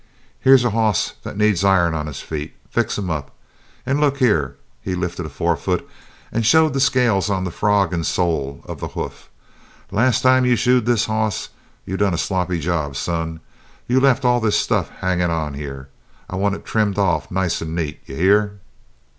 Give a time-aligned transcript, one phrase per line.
[0.39, 2.55] "Here's a hoss that needs iron on his feet.
[2.71, 3.35] Fix him up.
[3.85, 5.87] And look here" he lifted a forefoot
[6.31, 9.29] and showed the scales on the frog and sole of the hoof
[9.91, 11.49] "last time you shoed this hoss
[11.85, 13.41] you done a sloppy job, son.
[13.85, 15.89] You left all this stuff hangin' on here.
[16.27, 17.99] I want it trimmed off nice an' neat.
[18.07, 18.59] You hear?"